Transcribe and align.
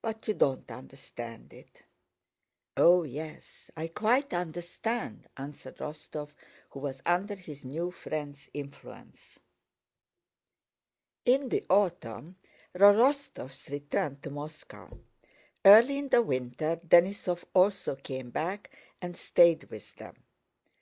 But 0.00 0.26
you 0.26 0.32
don't 0.32 0.70
understand 0.70 1.52
it." 1.52 1.82
"Oh, 2.78 3.02
yes, 3.02 3.70
I 3.76 3.88
quite 3.88 4.32
understand," 4.32 5.28
answered 5.36 5.76
Rostóv, 5.76 6.30
who 6.70 6.80
was 6.80 7.02
under 7.04 7.34
his 7.34 7.62
new 7.62 7.90
friend's 7.90 8.48
influence. 8.54 9.38
In 11.26 11.50
the 11.50 11.66
autumn 11.68 12.36
the 12.72 12.78
Rostóvs 12.78 13.68
returned 13.70 14.22
to 14.22 14.30
Moscow. 14.30 14.98
Early 15.62 15.98
in 15.98 16.08
the 16.08 16.22
winter 16.22 16.76
Denísov 16.88 17.44
also 17.52 17.96
came 17.96 18.30
back 18.30 18.74
and 19.02 19.14
stayed 19.14 19.64
with 19.64 19.94
them. 19.96 20.24